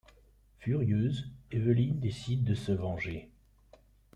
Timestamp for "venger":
2.71-3.29